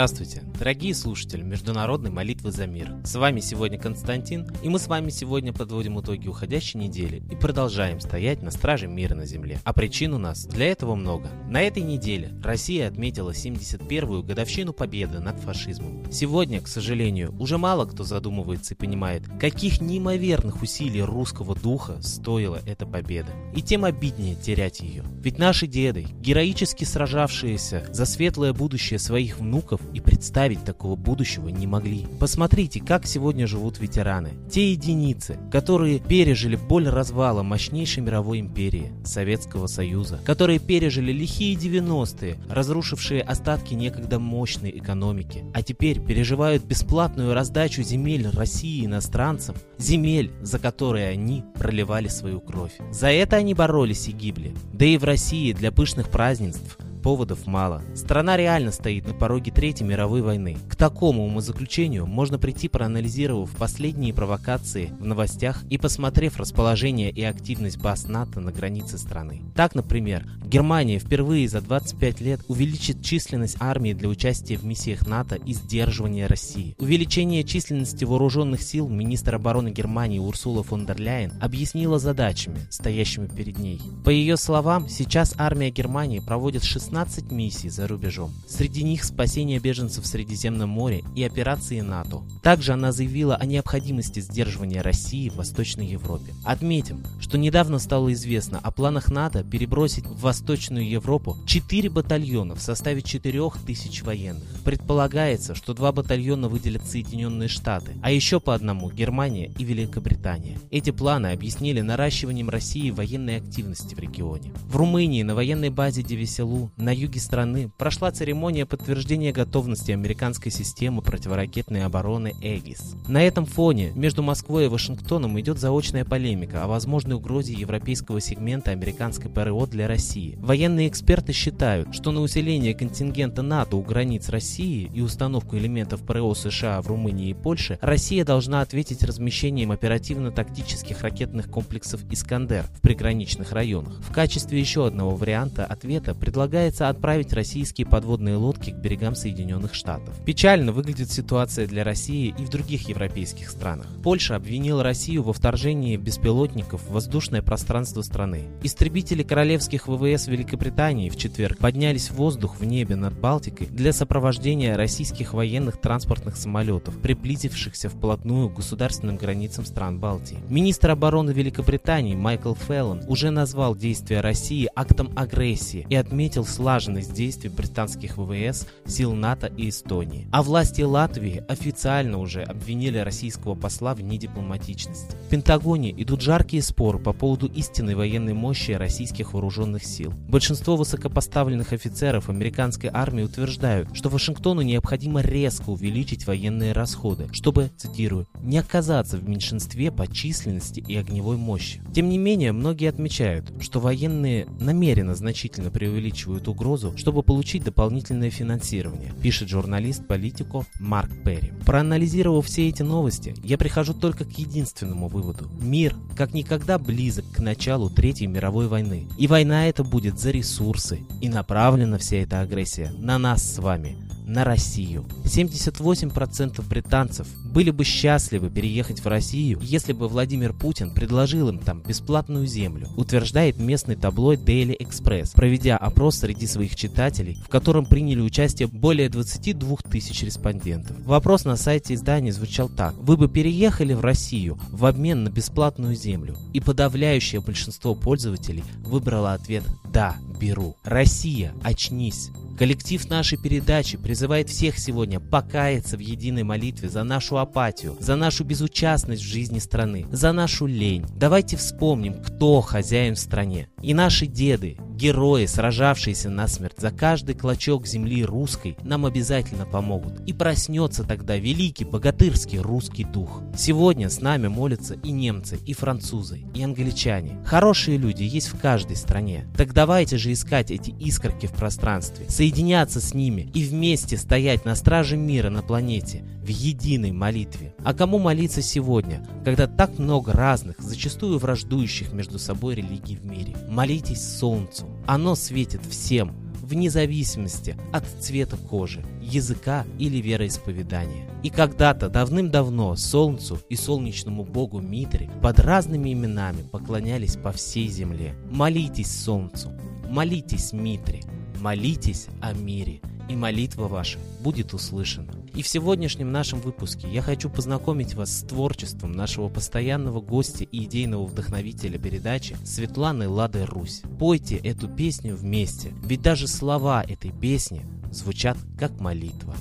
Здравствуйте, 0.00 0.42
дорогие 0.60 0.94
слушатели 0.94 1.40
Международной 1.40 2.10
молитвы 2.10 2.52
за 2.52 2.66
мир. 2.66 2.92
С 3.02 3.14
вами 3.14 3.40
сегодня 3.40 3.78
Константин, 3.78 4.46
и 4.62 4.68
мы 4.68 4.78
с 4.78 4.88
вами 4.88 5.08
сегодня 5.08 5.54
подводим 5.54 5.98
итоги 5.98 6.28
уходящей 6.28 6.78
недели 6.78 7.22
и 7.30 7.34
продолжаем 7.34 7.98
стоять 7.98 8.42
на 8.42 8.50
страже 8.50 8.86
мира 8.86 9.14
на 9.14 9.24
земле. 9.24 9.58
А 9.64 9.72
причин 9.72 10.12
у 10.12 10.18
нас 10.18 10.44
для 10.44 10.66
этого 10.66 10.96
много. 10.96 11.30
На 11.48 11.62
этой 11.62 11.82
неделе 11.82 12.34
Россия 12.44 12.88
отметила 12.88 13.30
71-ю 13.30 14.22
годовщину 14.22 14.74
победы 14.74 15.18
над 15.20 15.40
фашизмом. 15.40 16.04
Сегодня, 16.12 16.60
к 16.60 16.68
сожалению, 16.68 17.34
уже 17.38 17.56
мало 17.56 17.86
кто 17.86 18.04
задумывается 18.04 18.74
и 18.74 18.76
понимает, 18.76 19.22
каких 19.40 19.80
неимоверных 19.80 20.60
усилий 20.60 21.02
русского 21.02 21.54
духа 21.54 22.02
стоила 22.02 22.60
эта 22.66 22.84
победа. 22.84 23.30
И 23.56 23.62
тем 23.62 23.86
обиднее 23.86 24.34
терять 24.34 24.80
ее. 24.80 25.04
Ведь 25.22 25.38
наши 25.38 25.66
деды, 25.66 26.04
героически 26.20 26.84
сражавшиеся 26.84 27.86
за 27.90 28.04
светлое 28.04 28.52
будущее 28.52 28.98
своих 28.98 29.38
внуков, 29.38 29.80
и 29.94 30.00
представить 30.50 30.64
такого 30.64 30.96
будущего 30.96 31.48
не 31.48 31.66
могли. 31.66 32.06
Посмотрите, 32.18 32.80
как 32.80 33.06
сегодня 33.06 33.46
живут 33.46 33.78
ветераны. 33.78 34.30
Те 34.50 34.72
единицы, 34.72 35.38
которые 35.52 36.00
пережили 36.00 36.56
боль 36.56 36.88
развала 36.88 37.42
мощнейшей 37.42 38.02
мировой 38.02 38.40
империи, 38.40 38.92
Советского 39.04 39.68
Союза, 39.68 40.18
которые 40.24 40.58
пережили 40.58 41.12
лихие 41.12 41.56
90-е, 41.56 42.36
разрушившие 42.48 43.22
остатки 43.22 43.74
некогда 43.74 44.18
мощной 44.18 44.70
экономики, 44.70 45.44
а 45.54 45.62
теперь 45.62 46.00
переживают 46.00 46.64
бесплатную 46.64 47.32
раздачу 47.32 47.82
земель 47.82 48.28
России 48.32 48.84
иностранцам, 48.84 49.54
земель, 49.78 50.32
за 50.42 50.58
которые 50.58 51.10
они 51.10 51.44
проливали 51.54 52.08
свою 52.08 52.40
кровь. 52.40 52.72
За 52.90 53.08
это 53.08 53.36
они 53.36 53.54
боролись 53.54 54.08
и 54.08 54.12
гибли. 54.12 54.52
Да 54.72 54.84
и 54.84 54.98
в 54.98 55.04
России 55.04 55.52
для 55.52 55.70
пышных 55.70 56.08
празднеств– 56.08 56.76
Поводов 57.02 57.46
мало. 57.46 57.82
Страна 57.94 58.36
реально 58.36 58.72
стоит 58.72 59.06
на 59.06 59.14
пороге 59.14 59.50
Третьей 59.50 59.86
мировой 59.86 60.20
войны. 60.20 60.58
К 60.68 60.76
такому 60.76 61.24
умозаключению 61.24 62.06
можно 62.06 62.38
прийти, 62.38 62.68
проанализировав 62.68 63.50
последние 63.56 64.12
провокации 64.12 64.92
в 65.00 65.06
новостях 65.06 65.64
и 65.70 65.78
посмотрев 65.78 66.38
расположение 66.38 67.10
и 67.10 67.22
активность 67.22 67.78
баз 67.78 68.06
НАТО 68.06 68.40
на 68.40 68.52
границе 68.52 68.98
страны. 68.98 69.42
Так, 69.54 69.74
например, 69.74 70.26
Германия 70.44 70.98
впервые 70.98 71.48
за 71.48 71.60
25 71.60 72.20
лет 72.20 72.40
увеличит 72.48 73.02
численность 73.02 73.56
армии 73.60 73.92
для 73.92 74.08
участия 74.08 74.56
в 74.56 74.64
миссиях 74.64 75.06
НАТО 75.06 75.36
и 75.36 75.54
сдерживания 75.54 76.26
России. 76.26 76.74
Увеличение 76.78 77.44
численности 77.44 78.04
вооруженных 78.04 78.62
сил 78.62 78.88
министр 78.88 79.36
обороны 79.36 79.70
Германии 79.70 80.18
Урсула 80.18 80.62
фон 80.62 80.86
дер 80.86 81.00
Ляйен 81.00 81.32
объяснила 81.40 81.98
задачами, 81.98 82.66
стоящими 82.70 83.26
перед 83.26 83.58
ней. 83.58 83.80
По 84.04 84.10
ее 84.10 84.36
словам, 84.36 84.88
сейчас 84.88 85.34
армия 85.38 85.70
Германии 85.70 86.18
проводит 86.18 86.64
16 86.64 86.89
16 86.90 87.30
миссий 87.30 87.68
за 87.68 87.86
рубежом. 87.86 88.32
Среди 88.48 88.82
них 88.82 89.04
спасение 89.04 89.60
беженцев 89.60 90.02
в 90.02 90.08
Средиземном 90.08 90.70
море 90.70 91.04
и 91.14 91.22
операции 91.22 91.80
НАТО. 91.82 92.22
Также 92.42 92.72
она 92.72 92.90
заявила 92.90 93.36
о 93.36 93.46
необходимости 93.46 94.18
сдерживания 94.18 94.82
России 94.82 95.28
в 95.28 95.36
Восточной 95.36 95.86
Европе. 95.86 96.34
Отметим, 96.44 97.04
что 97.20 97.38
недавно 97.38 97.78
стало 97.78 98.12
известно 98.12 98.58
о 98.58 98.72
планах 98.72 99.08
НАТО 99.08 99.44
перебросить 99.44 100.04
в 100.04 100.20
Восточную 100.20 100.88
Европу 100.90 101.36
4 101.46 101.88
батальона 101.90 102.56
в 102.56 102.60
составе 102.60 103.02
4000 103.02 104.02
военных. 104.02 104.42
Предполагается, 104.64 105.54
что 105.54 105.74
два 105.74 105.92
батальона 105.92 106.48
выделят 106.48 106.84
Соединенные 106.88 107.48
Штаты, 107.48 107.92
а 108.02 108.10
еще 108.10 108.40
по 108.40 108.52
одному 108.52 108.90
Германия 108.90 109.52
и 109.56 109.62
Великобритания. 109.62 110.58
Эти 110.72 110.90
планы 110.90 111.28
объяснили 111.28 111.82
наращиванием 111.82 112.50
России 112.50 112.90
военной 112.90 113.36
активности 113.36 113.94
в 113.94 114.00
регионе. 114.00 114.52
В 114.66 114.74
Румынии 114.74 115.22
на 115.22 115.36
военной 115.36 115.70
базе 115.70 116.02
Девеселу 116.02 116.72
на 116.80 116.94
юге 116.94 117.20
страны 117.20 117.70
прошла 117.76 118.10
церемония 118.10 118.66
подтверждения 118.66 119.32
готовности 119.32 119.92
американской 119.92 120.50
системы 120.50 121.02
противоракетной 121.02 121.84
обороны 121.84 122.34
ЭГИС. 122.40 122.96
На 123.08 123.22
этом 123.22 123.46
фоне 123.46 123.92
между 123.94 124.22
Москвой 124.22 124.64
и 124.64 124.68
Вашингтоном 124.68 125.38
идет 125.40 125.58
заочная 125.58 126.04
полемика 126.04 126.64
о 126.64 126.68
возможной 126.68 127.16
угрозе 127.16 127.52
европейского 127.52 128.20
сегмента 128.20 128.70
американской 128.70 129.30
ПРО 129.30 129.66
для 129.66 129.86
России. 129.86 130.36
Военные 130.40 130.88
эксперты 130.88 131.32
считают, 131.32 131.94
что 131.94 132.12
на 132.12 132.20
усиление 132.20 132.74
контингента 132.74 133.42
НАТО 133.42 133.76
у 133.76 133.82
границ 133.82 134.28
России 134.28 134.90
и 134.94 135.00
установку 135.00 135.56
элементов 135.56 136.02
ПРО 136.06 136.34
США 136.34 136.80
в 136.80 136.86
Румынии 136.86 137.30
и 137.30 137.34
Польше 137.34 137.78
Россия 137.80 138.24
должна 138.24 138.60
ответить 138.60 139.02
размещением 139.02 139.72
оперативно-тактических 139.72 141.02
ракетных 141.02 141.50
комплексов 141.50 142.00
«Искандер» 142.10 142.66
в 142.76 142.80
приграничных 142.80 143.52
районах. 143.52 144.00
В 144.00 144.12
качестве 144.12 144.58
еще 144.58 144.86
одного 144.86 145.16
варианта 145.16 145.64
ответа 145.64 146.14
предлагается 146.14 146.69
пытается 146.70 146.88
отправить 146.88 147.32
российские 147.32 147.84
подводные 147.84 148.36
лодки 148.36 148.70
к 148.70 148.76
берегам 148.76 149.16
Соединенных 149.16 149.74
Штатов. 149.74 150.14
Печально 150.24 150.70
выглядит 150.70 151.10
ситуация 151.10 151.66
для 151.66 151.82
России 151.82 152.32
и 152.38 152.44
в 152.44 152.48
других 152.48 152.88
европейских 152.88 153.50
странах. 153.50 153.88
Польша 154.04 154.36
обвинила 154.36 154.84
Россию 154.84 155.24
во 155.24 155.32
вторжении 155.32 155.96
беспилотников 155.96 156.82
в 156.82 156.92
воздушное 156.92 157.42
пространство 157.42 158.02
страны. 158.02 158.44
Истребители 158.62 159.24
королевских 159.24 159.88
ВВС 159.88 160.28
Великобритании 160.28 161.10
в 161.10 161.16
четверг 161.16 161.58
поднялись 161.58 162.08
в 162.08 162.14
воздух 162.14 162.60
в 162.60 162.64
небе 162.64 162.94
над 162.94 163.18
Балтикой 163.18 163.66
для 163.66 163.92
сопровождения 163.92 164.76
российских 164.76 165.34
военных 165.34 165.80
транспортных 165.80 166.36
самолетов, 166.36 166.98
приблизившихся 166.98 167.88
вплотную 167.88 168.48
к 168.48 168.54
государственным 168.54 169.16
границам 169.16 169.64
стран 169.64 169.98
Балтии. 169.98 170.38
Министр 170.48 170.90
обороны 170.90 171.32
Великобритании 171.32 172.14
Майкл 172.14 172.54
Феллон 172.54 173.02
уже 173.08 173.30
назвал 173.30 173.74
действия 173.74 174.20
России 174.20 174.68
актом 174.76 175.10
агрессии 175.16 175.84
и 175.88 175.96
отметил 175.96 176.44
слаженность 176.60 177.14
действий 177.14 177.48
британских 177.48 178.18
ВВС, 178.18 178.66
сил 178.84 179.14
НАТО 179.14 179.46
и 179.46 179.70
Эстонии. 179.70 180.28
А 180.30 180.42
власти 180.42 180.82
Латвии 180.82 181.42
официально 181.48 182.18
уже 182.18 182.42
обвинили 182.42 182.98
российского 182.98 183.54
посла 183.54 183.94
в 183.94 184.02
недипломатичности. 184.02 185.16
В 185.26 185.30
Пентагоне 185.30 185.90
идут 185.90 186.20
жаркие 186.20 186.62
споры 186.62 186.98
по 186.98 187.14
поводу 187.14 187.46
истинной 187.46 187.94
военной 187.94 188.34
мощи 188.34 188.72
российских 188.72 189.32
вооруженных 189.32 189.84
сил. 189.84 190.12
Большинство 190.28 190.76
высокопоставленных 190.76 191.72
офицеров 191.72 192.28
американской 192.28 192.90
армии 192.92 193.22
утверждают, 193.22 193.96
что 193.96 194.10
Вашингтону 194.10 194.60
необходимо 194.60 195.22
резко 195.22 195.70
увеличить 195.70 196.26
военные 196.26 196.72
расходы, 196.72 197.28
чтобы, 197.32 197.70
цитирую, 197.78 198.28
не 198.42 198.58
оказаться 198.58 199.16
в 199.16 199.26
меньшинстве 199.26 199.90
по 199.90 200.06
численности 200.06 200.80
и 200.80 200.94
огневой 200.94 201.38
мощи. 201.38 201.80
Тем 201.94 202.10
не 202.10 202.18
менее, 202.18 202.52
многие 202.52 202.90
отмечают, 202.90 203.50
что 203.62 203.80
военные 203.80 204.44
намеренно 204.60 205.14
значительно 205.14 205.70
преувеличивают 205.70 206.49
угрозу, 206.50 206.94
чтобы 206.96 207.22
получить 207.22 207.64
дополнительное 207.64 208.30
финансирование, 208.30 209.12
пишет 209.22 209.48
журналист 209.48 210.06
политико 210.06 210.64
Марк 210.78 211.10
Перри. 211.24 211.52
Проанализировав 211.64 212.46
все 212.46 212.68
эти 212.68 212.82
новости, 212.82 213.34
я 213.42 213.56
прихожу 213.56 213.94
только 213.94 214.24
к 214.24 214.32
единственному 214.32 215.08
выводу. 215.08 215.50
Мир 215.60 215.94
как 216.16 216.34
никогда 216.34 216.78
близок 216.78 217.24
к 217.32 217.38
началу 217.38 217.90
Третьей 217.90 218.26
мировой 218.26 218.68
войны. 218.68 219.08
И 219.18 219.26
война 219.26 219.66
эта 219.66 219.84
будет 219.84 220.18
за 220.18 220.30
ресурсы. 220.30 221.00
И 221.20 221.28
направлена 221.28 221.98
вся 221.98 222.18
эта 222.18 222.40
агрессия 222.40 222.92
на 222.98 223.18
нас 223.18 223.42
с 223.42 223.58
вами, 223.58 223.96
на 224.30 224.44
Россию. 224.44 225.04
78% 225.24 226.66
британцев 226.68 227.26
были 227.44 227.70
бы 227.70 227.84
счастливы 227.84 228.48
переехать 228.48 229.00
в 229.00 229.06
Россию, 229.06 229.58
если 229.60 229.92
бы 229.92 230.08
Владимир 230.08 230.52
Путин 230.52 230.94
предложил 230.94 231.48
им 231.48 231.58
там 231.58 231.82
бесплатную 231.82 232.46
землю, 232.46 232.88
утверждает 232.96 233.58
местный 233.58 233.96
таблоид 233.96 234.40
Daily 234.40 234.76
Express, 234.78 235.32
проведя 235.34 235.76
опрос 235.76 236.18
среди 236.18 236.46
своих 236.46 236.76
читателей, 236.76 237.42
в 237.44 237.48
котором 237.48 237.84
приняли 237.84 238.20
участие 238.20 238.68
более 238.68 239.08
22 239.08 239.78
тысяч 239.90 240.22
респондентов. 240.22 240.96
Вопрос 241.04 241.44
на 241.44 241.56
сайте 241.56 241.94
издания 241.94 242.32
звучал 242.32 242.68
так. 242.68 242.94
Вы 242.98 243.16
бы 243.16 243.28
переехали 243.28 243.94
в 243.94 244.00
Россию 244.00 244.58
в 244.70 244.86
обмен 244.86 245.24
на 245.24 245.28
бесплатную 245.28 245.96
землю? 245.96 246.36
И 246.52 246.60
подавляющее 246.60 247.40
большинство 247.40 247.96
пользователей 247.96 248.62
выбрало 248.84 249.32
ответ 249.32 249.64
«Да, 249.92 250.16
беру». 250.40 250.76
Россия, 250.84 251.52
очнись! 251.62 252.30
Коллектив 252.60 253.08
нашей 253.08 253.38
передачи 253.38 253.96
призывает 253.96 254.19
всех 254.48 254.78
сегодня 254.78 255.20
покаяться 255.20 255.96
в 255.96 256.00
единой 256.00 256.42
молитве 256.42 256.88
за 256.88 257.04
нашу 257.04 257.38
апатию, 257.38 257.96
за 258.00 258.16
нашу 258.16 258.44
безучастность 258.44 259.22
в 259.22 259.26
жизни 259.26 259.58
страны, 259.58 260.06
за 260.10 260.32
нашу 260.32 260.66
лень. 260.66 261.06
Давайте 261.16 261.56
вспомним, 261.56 262.22
кто 262.22 262.60
хозяин 262.60 263.14
в 263.14 263.18
стране. 263.18 263.68
И 263.82 263.94
наши 263.94 264.26
деды, 264.26 264.76
Герои, 265.00 265.46
сражавшиеся 265.46 266.28
насмерть 266.28 266.78
за 266.78 266.90
каждый 266.90 267.34
клочок 267.34 267.86
земли 267.86 268.22
русской, 268.22 268.76
нам 268.82 269.06
обязательно 269.06 269.64
помогут. 269.64 270.20
И 270.26 270.34
проснется 270.34 271.04
тогда 271.04 271.36
великий 271.36 271.86
богатырский 271.86 272.58
русский 272.58 273.04
дух. 273.04 273.42
Сегодня 273.56 274.10
с 274.10 274.20
нами 274.20 274.48
молятся 274.48 274.96
и 275.02 275.10
немцы, 275.10 275.58
и 275.64 275.72
французы, 275.72 276.42
и 276.54 276.62
англичане. 276.62 277.42
Хорошие 277.46 277.96
люди 277.96 278.24
есть 278.24 278.52
в 278.52 278.60
каждой 278.60 278.96
стране. 278.96 279.46
Так 279.56 279.72
давайте 279.72 280.18
же 280.18 280.34
искать 280.34 280.70
эти 280.70 280.90
искорки 280.90 281.46
в 281.46 281.52
пространстве, 281.52 282.26
соединяться 282.28 283.00
с 283.00 283.14
ними 283.14 283.50
и 283.54 283.64
вместе 283.64 284.09
Вместе 284.10 284.26
стоять 284.26 284.64
на 284.64 284.74
страже 284.74 285.16
мира 285.16 285.50
на 285.50 285.62
планете 285.62 286.24
в 286.42 286.48
единой 286.48 287.12
молитве. 287.12 287.74
А 287.84 287.94
кому 287.94 288.18
молиться 288.18 288.60
сегодня, 288.60 289.24
когда 289.44 289.68
так 289.68 290.00
много 290.00 290.32
разных, 290.32 290.80
зачастую 290.80 291.38
враждующих 291.38 292.12
между 292.12 292.40
собой 292.40 292.74
религий 292.74 293.14
в 293.14 293.24
мире? 293.24 293.54
Молитесь 293.68 294.38
Солнцу. 294.38 294.86
Оно 295.06 295.36
светит 295.36 295.82
всем, 295.88 296.34
вне 296.60 296.90
зависимости 296.90 297.76
от 297.92 298.04
цвета 298.18 298.56
кожи, 298.56 299.04
языка 299.22 299.86
или 300.00 300.20
вероисповедания. 300.20 301.28
И 301.44 301.50
когда-то 301.50 302.08
давным-давно 302.08 302.96
Солнцу 302.96 303.60
и 303.68 303.76
солнечному 303.76 304.42
богу 304.42 304.80
Митре 304.80 305.30
под 305.40 305.60
разными 305.60 306.12
именами 306.12 306.62
поклонялись 306.62 307.36
по 307.36 307.52
всей 307.52 307.86
земле. 307.86 308.34
Молитесь 308.50 309.16
Солнцу, 309.16 309.70
молитесь 310.08 310.72
Митре, 310.72 311.20
молитесь 311.60 312.26
о 312.40 312.54
мире, 312.54 313.00
и 313.28 313.36
молитва 313.36 313.88
ваша 313.88 314.18
будет 314.40 314.74
услышана. 314.74 315.32
И 315.54 315.62
в 315.62 315.68
сегодняшнем 315.68 316.30
нашем 316.32 316.60
выпуске 316.60 317.08
я 317.12 317.22
хочу 317.22 317.50
познакомить 317.50 318.14
вас 318.14 318.30
с 318.30 318.42
творчеством 318.42 319.12
нашего 319.12 319.48
постоянного 319.48 320.20
гостя 320.20 320.64
и 320.64 320.84
идейного 320.84 321.26
вдохновителя 321.26 321.98
передачи 321.98 322.56
Светланы 322.64 323.28
Лады 323.28 323.64
Русь. 323.66 324.02
Пойте 324.18 324.56
эту 324.56 324.88
песню 324.88 325.36
вместе, 325.36 325.92
ведь 326.04 326.22
даже 326.22 326.46
слова 326.46 327.02
этой 327.02 327.32
песни 327.32 327.84
звучат 328.10 328.56
как 328.78 328.98
молитва. 329.00 329.54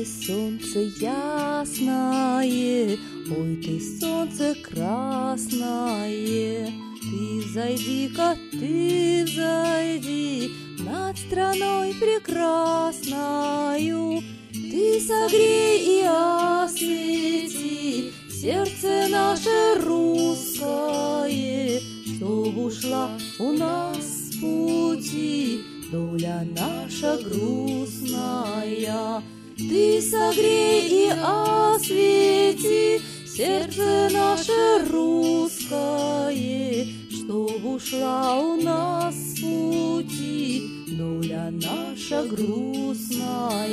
Ты 0.00 0.06
солнце 0.06 0.80
ясное, 0.98 2.96
Ой, 3.36 3.56
ты 3.62 3.78
солнце 4.00 4.56
красное, 4.62 6.72
Ты 7.02 7.42
зайди-ка, 7.52 8.34
ты 8.50 9.26
зайди 9.26 10.52
Над 10.78 11.18
страной 11.18 11.94
прекрасною, 11.94 14.22
Ты 14.52 15.00
согрей 15.00 16.00
и 16.00 16.02
освети 16.06 18.10
Сердце 18.30 19.06
наше 19.10 19.74
русское, 19.84 21.78
Чтоб 22.16 22.56
ушла 22.56 23.10
у 23.38 23.52
нас 23.52 23.98
с 23.98 24.36
пути 24.40 25.60
Доля 25.92 26.46
наша 26.56 27.18
грустная, 27.22 29.22
ты 29.70 30.02
согрей 30.02 31.06
и 31.06 31.10
освети 31.22 33.00
сердце 33.24 34.08
наше 34.12 34.84
русское, 34.90 36.86
Чтоб 37.08 37.64
ушла 37.64 38.40
у 38.40 38.60
нас 38.60 39.14
пути 39.40 40.64
доля 40.88 41.52
наша 41.52 42.24
грустная. 42.24 43.70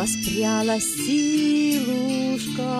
Воспряла 0.00 0.80
силушка, 0.80 2.72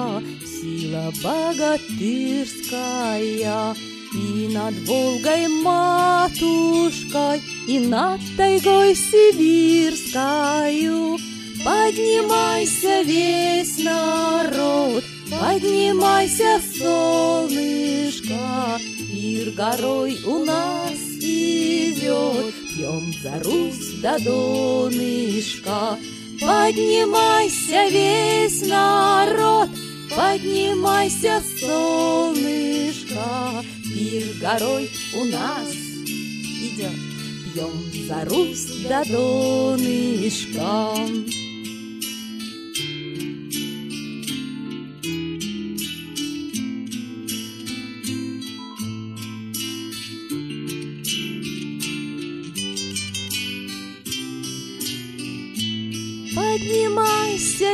сила 0.42 1.12
богатырская, 1.22 3.76
и 4.14 4.48
над 4.52 4.74
Волгой 4.88 5.48
матушкой, 5.48 7.42
и 7.66 7.78
над 7.78 8.20
тайгой 8.38 8.94
сибирскою. 8.94 11.18
Поднимайся 11.62 13.02
весь 13.02 13.84
народ, 13.84 15.04
поднимайся, 15.30 16.58
солнышко, 16.78 18.80
Пир 19.12 19.50
горой 19.50 20.18
у 20.24 20.42
нас 20.46 20.98
идет, 21.20 22.54
пьем 22.74 23.12
за 23.22 23.38
Русь 23.44 24.00
до 24.00 24.18
донышка. 24.24 25.98
Поднимайся 26.40 27.88
весь 27.90 28.66
народ, 28.66 29.68
поднимайся, 30.16 31.42
солнышко, 31.60 33.62
Пир 33.84 34.24
горой 34.40 34.90
у 35.14 35.24
нас 35.26 35.70
идет, 35.70 36.96
пьем 37.52 37.92
за 38.06 38.24
Русь 38.24 38.86
до 38.88 39.04
донышка. 39.04 40.94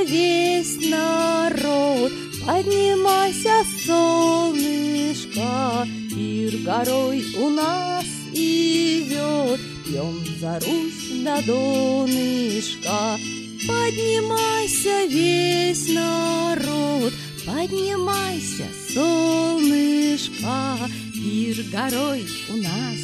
Весь 0.06 0.78
народ, 0.88 2.12
поднимайся, 2.46 3.64
солнышко, 3.84 5.86
Пир 6.10 6.56
горой 6.64 7.24
у 7.38 7.50
нас 7.50 8.06
идет, 8.32 9.60
пьем 9.84 10.24
за 10.40 10.58
Русь 10.60 11.24
до 11.24 11.42
донышка. 11.46 13.18
Поднимайся 13.66 15.06
весь 15.08 15.88
народ, 15.88 17.12
поднимайся, 17.44 18.68
солнышко, 18.94 20.78
Пир 21.12 21.64
горой 21.72 22.24
у 22.50 22.56
нас 22.56 22.98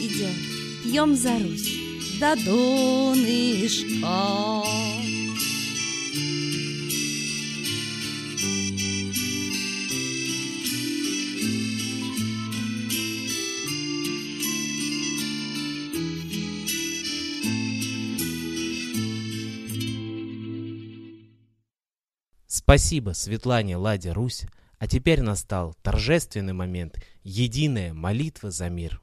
идет, 0.00 0.36
пьем 0.84 1.16
за 1.16 1.38
Русь 1.38 1.72
до 2.20 2.36
донышка. 2.44 4.04
Спасибо 22.64 23.10
Светлане 23.10 23.76
Ладе 23.76 24.10
Русь, 24.12 24.46
а 24.78 24.86
теперь 24.86 25.20
настал 25.20 25.74
торжественный 25.82 26.54
момент– 26.54 26.98
единая 27.22 27.92
молитва 27.92 28.50
за 28.50 28.70
мир. 28.70 29.02